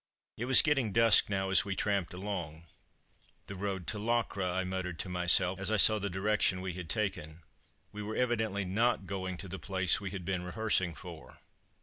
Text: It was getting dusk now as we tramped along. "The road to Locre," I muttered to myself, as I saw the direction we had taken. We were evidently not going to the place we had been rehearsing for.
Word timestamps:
It 0.35 0.45
was 0.45 0.63
getting 0.63 0.91
dusk 0.91 1.29
now 1.29 1.51
as 1.51 1.63
we 1.63 1.75
tramped 1.75 2.11
along. 2.11 2.63
"The 3.45 3.53
road 3.55 3.85
to 3.89 3.99
Locre," 3.99 4.41
I 4.43 4.63
muttered 4.63 4.97
to 4.97 5.09
myself, 5.09 5.59
as 5.59 5.69
I 5.69 5.77
saw 5.77 5.99
the 5.99 6.09
direction 6.09 6.59
we 6.61 6.73
had 6.73 6.89
taken. 6.89 7.43
We 7.91 8.01
were 8.01 8.15
evidently 8.15 8.65
not 8.65 9.05
going 9.05 9.37
to 9.37 9.47
the 9.47 9.59
place 9.59 10.01
we 10.01 10.09
had 10.09 10.25
been 10.25 10.41
rehearsing 10.41 10.95
for. 10.95 11.37